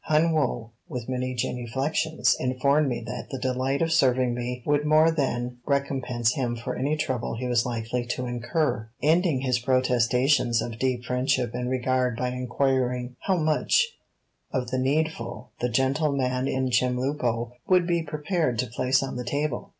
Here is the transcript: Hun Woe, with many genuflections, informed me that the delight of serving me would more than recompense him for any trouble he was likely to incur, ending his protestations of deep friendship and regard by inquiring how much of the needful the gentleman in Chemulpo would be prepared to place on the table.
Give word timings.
Hun 0.05 0.31
Woe, 0.31 0.71
with 0.89 1.07
many 1.07 1.35
genuflections, 1.35 2.35
informed 2.39 2.89
me 2.89 3.03
that 3.05 3.27
the 3.29 3.37
delight 3.37 3.83
of 3.83 3.91
serving 3.91 4.33
me 4.33 4.63
would 4.65 4.83
more 4.83 5.11
than 5.11 5.57
recompense 5.63 6.33
him 6.33 6.55
for 6.55 6.75
any 6.75 6.97
trouble 6.97 7.35
he 7.35 7.45
was 7.45 7.67
likely 7.67 8.03
to 8.07 8.25
incur, 8.25 8.89
ending 9.03 9.41
his 9.41 9.59
protestations 9.59 10.59
of 10.59 10.79
deep 10.79 11.03
friendship 11.05 11.53
and 11.53 11.69
regard 11.69 12.17
by 12.17 12.29
inquiring 12.29 13.15
how 13.27 13.37
much 13.37 13.89
of 14.51 14.71
the 14.71 14.79
needful 14.79 15.51
the 15.59 15.69
gentleman 15.69 16.47
in 16.47 16.71
Chemulpo 16.71 17.51
would 17.67 17.85
be 17.85 18.01
prepared 18.01 18.57
to 18.57 18.65
place 18.65 19.03
on 19.03 19.17
the 19.17 19.23
table. 19.23 19.69